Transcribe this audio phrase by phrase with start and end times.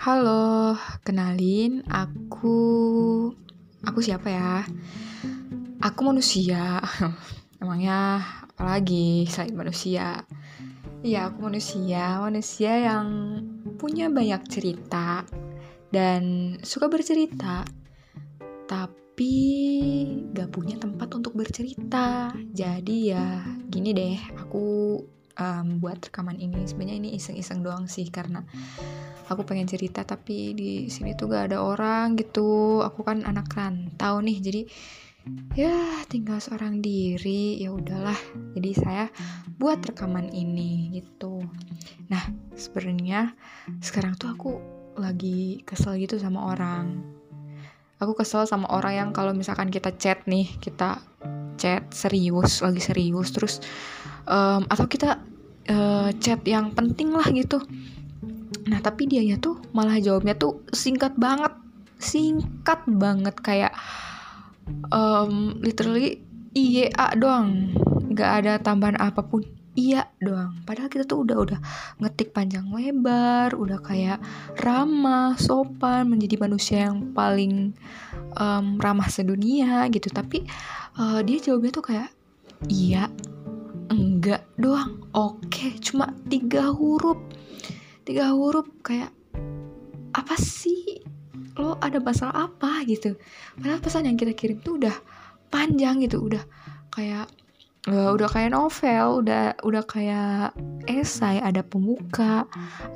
[0.00, 2.56] Halo, kenalin aku
[3.84, 4.64] aku siapa ya?
[5.76, 6.80] Aku manusia.
[7.60, 8.16] Emangnya
[8.48, 10.24] apalagi selain manusia?
[11.04, 13.06] Iya, aku manusia, manusia yang
[13.76, 15.28] punya banyak cerita
[15.92, 17.68] dan suka bercerita.
[18.72, 19.36] Tapi
[20.32, 22.32] gak punya tempat untuk bercerita.
[22.56, 24.96] Jadi ya gini deh, aku
[25.40, 26.68] um, buat rekaman ini.
[26.68, 28.44] Sebenarnya ini iseng-iseng doang sih karena
[29.26, 32.84] aku pengen cerita tapi di sini tuh gak ada orang gitu.
[32.84, 34.62] Aku kan anak rantau nih jadi
[35.52, 38.16] ya tinggal seorang diri ya udahlah.
[38.54, 39.04] Jadi saya
[39.56, 41.40] buat rekaman ini gitu.
[42.12, 43.32] Nah sebenarnya
[43.80, 44.50] sekarang tuh aku
[45.00, 47.00] lagi kesel gitu sama orang.
[48.00, 51.04] Aku kesel sama orang yang kalau misalkan kita chat nih kita
[51.60, 53.60] chat serius lagi serius terus
[54.24, 55.20] um, atau kita
[55.70, 57.62] uh, chat yang penting lah gitu
[58.70, 61.54] Nah tapi dia tuh malah jawabnya tuh singkat banget,
[61.96, 63.74] singkat banget kayak
[64.92, 66.20] um, literally
[66.52, 67.74] iya doang,
[68.10, 69.46] nggak ada tambahan apa pun
[69.78, 70.60] iya doang.
[70.66, 71.58] Padahal kita tuh udah udah
[72.02, 74.22] ngetik panjang lebar, udah kayak
[74.60, 77.72] ramah, sopan, menjadi manusia yang paling
[78.36, 80.10] um, ramah sedunia gitu.
[80.14, 80.44] Tapi
[80.94, 82.10] uh, dia jawabnya tuh kayak
[82.68, 83.08] iya,
[84.20, 85.00] enggak doang.
[85.16, 87.16] Oke, cuma tiga huruf.
[88.04, 89.08] Tiga huruf kayak
[90.12, 91.00] apa sih?
[91.56, 93.16] Lo ada masalah apa gitu?
[93.56, 94.92] Padahal pesan yang kita kirim tuh udah
[95.48, 96.44] panjang gitu udah
[96.92, 97.32] kayak
[97.88, 100.52] uh, udah kayak novel udah udah kayak
[100.84, 101.40] esai.
[101.40, 102.44] Ada pemuka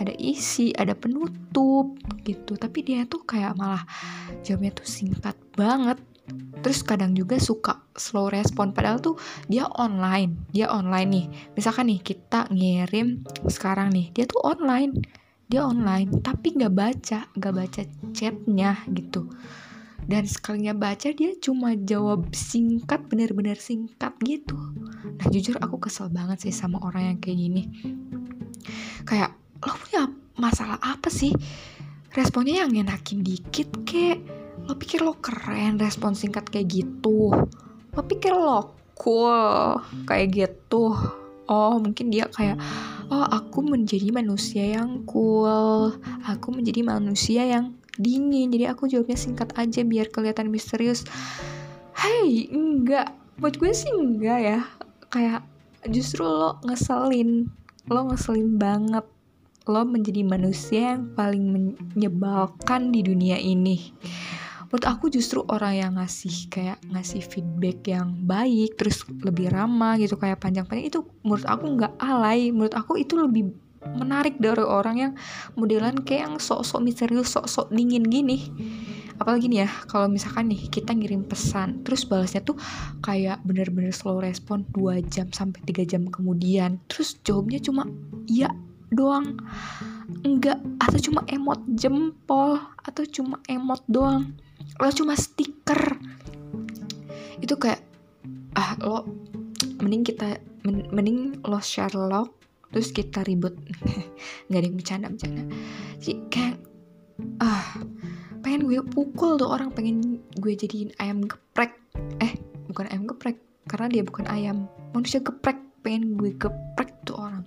[0.00, 2.56] ada isi ada penutup gitu.
[2.56, 3.84] Tapi dia tuh kayak malah
[4.40, 6.00] jawabnya tuh singkat banget
[6.60, 8.72] terus kadang juga suka slow respon.
[8.72, 9.16] Padahal tuh
[9.48, 11.26] dia online dia online nih.
[11.56, 15.00] Misalkan nih kita ngirim sekarang nih dia tuh online
[15.50, 17.82] dia online tapi nggak baca nggak baca
[18.14, 19.28] chatnya gitu.
[20.00, 24.56] Dan sekalinya baca dia cuma jawab singkat bener-bener singkat gitu.
[25.20, 27.62] Nah jujur aku kesel banget sih sama orang yang kayak gini.
[29.06, 30.08] Kayak lo punya
[30.40, 31.30] masalah apa sih?
[32.10, 34.39] Responnya yang enakin dikit kek
[34.70, 37.34] lo pikir lo keren respon singkat kayak gitu?
[37.90, 40.94] Lo pikir lo cool kayak gitu?
[41.50, 42.54] Oh mungkin dia kayak
[43.10, 45.90] oh aku menjadi manusia yang cool.
[46.22, 48.54] Aku menjadi manusia yang dingin.
[48.54, 51.02] Jadi aku jawabnya singkat aja biar kelihatan misterius.
[51.98, 53.10] Hey enggak.
[53.42, 54.60] Buat gue sih enggak ya.
[55.10, 55.50] Kayak
[55.90, 57.50] justru lo ngeselin
[57.90, 59.02] lo ngeselin banget.
[59.66, 63.90] Lo menjadi manusia yang paling menyebalkan di dunia ini
[64.70, 70.14] menurut aku justru orang yang ngasih kayak ngasih feedback yang baik terus lebih ramah gitu
[70.14, 72.54] kayak panjang-panjang itu menurut aku nggak alay.
[72.54, 73.50] Menurut aku itu lebih
[73.98, 75.12] menarik dari orang yang
[75.58, 78.46] modelan kayak yang sok-sok misterius sok-sok dingin gini.
[79.18, 82.54] Apalagi nih ya kalau misalkan nih kita ngirim pesan terus balasnya tuh
[83.02, 87.90] kayak bener-bener slow respon 2 jam sampai 3 jam kemudian terus jawabnya cuma
[88.30, 88.54] iya
[88.94, 89.34] doang.
[90.22, 94.30] Enggak atau cuma emot jempol atau cuma emot doang
[94.78, 95.98] lo cuma stiker.
[97.42, 97.82] Itu kayak
[98.54, 99.08] ah lo
[99.80, 102.36] mending kita mending lo Sherlock
[102.70, 103.56] terus kita ribut.
[104.46, 105.42] Nggak ada yang bercanda bercanda.
[105.98, 106.56] Jadi kayak
[107.42, 107.80] ah
[108.40, 111.74] pengen gue pukul tuh orang pengen gue jadiin ayam geprek.
[112.22, 112.38] Eh
[112.70, 114.70] bukan ayam geprek karena dia bukan ayam.
[114.94, 117.44] Manusia geprek pengen gue geprek tuh orang.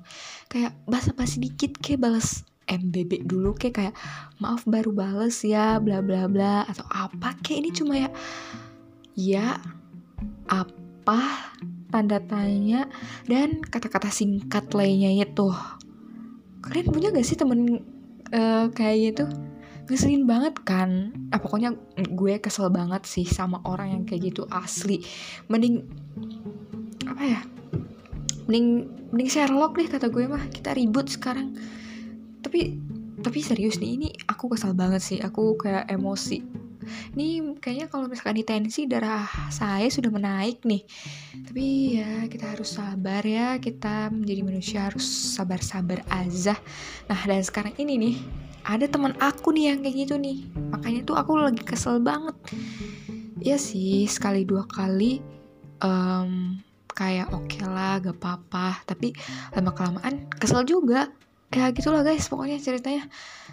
[0.52, 3.96] Kayak basa-basi dikit kayak balas MBB dulu kayak kayak
[4.40, 8.10] maaf baru bales ya bla bla bla atau apa kayak ini cuma ya
[9.14, 9.48] ya
[10.48, 11.22] apa
[11.94, 12.90] tanda tanya
[13.30, 15.54] dan kata-kata singkat lainnya itu.
[16.66, 17.86] Kalian punya gak sih temen
[18.34, 19.26] uh, kayak gitu?
[19.86, 21.14] Ngeselin banget kan?
[21.30, 25.06] Ah, pokoknya gue kesel banget sih sama orang yang kayak gitu asli.
[25.52, 25.86] Mending
[27.06, 27.42] apa ya?
[28.50, 31.54] Mending mending Sherlock deh kata gue mah kita ribut sekarang
[32.54, 32.78] tapi
[33.26, 35.18] tapi serius nih ini aku kesal banget sih.
[35.18, 36.46] Aku kayak emosi.
[37.18, 40.86] Ini kayaknya kalau misalkan di tensi darah saya sudah menaik nih.
[41.50, 43.58] Tapi ya kita harus sabar ya.
[43.58, 45.02] Kita menjadi manusia harus
[45.34, 46.54] sabar-sabar aja.
[47.10, 48.16] Nah dan sekarang ini nih
[48.70, 50.46] ada teman aku nih yang kayak gitu nih.
[50.70, 52.38] Makanya tuh aku lagi kesel banget.
[53.42, 55.26] Ya sih sekali dua kali
[55.82, 56.62] um,
[56.94, 58.86] kayak oke okay lah gak apa-apa.
[58.86, 59.10] Tapi
[59.58, 61.10] lama kelamaan kesel juga
[61.54, 63.06] ya gitulah guys pokoknya ceritanya.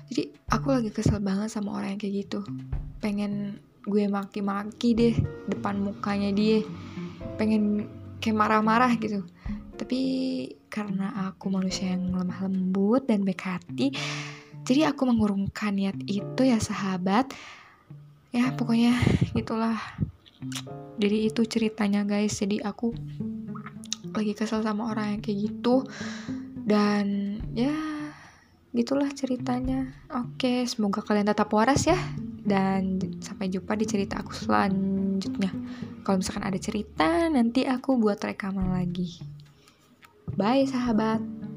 [0.09, 2.41] Jadi aku lagi kesel banget sama orang yang kayak gitu.
[2.99, 5.15] Pengen gue maki-maki deh
[5.47, 6.65] depan mukanya dia.
[7.37, 7.87] Pengen
[8.19, 9.23] kayak marah-marah gitu.
[9.77, 10.01] Tapi
[10.73, 13.93] karena aku manusia yang lemah lembut dan baik hati
[14.65, 17.33] jadi aku mengurungkan niat itu ya sahabat.
[18.31, 18.95] Ya pokoknya
[19.35, 19.75] gitulah.
[21.01, 22.39] Jadi itu ceritanya guys.
[22.39, 22.93] Jadi aku
[24.15, 25.83] lagi kesel sama orang yang kayak gitu.
[26.63, 27.73] Dan ya
[28.71, 29.91] gitulah ceritanya.
[30.11, 31.99] Oke semoga kalian tetap waras ya.
[32.41, 35.53] Dan sampai jumpa di cerita aku selanjutnya.
[36.07, 39.21] Kalau misalkan ada cerita nanti aku buat rekaman lagi.
[40.39, 41.50] Bye sahabat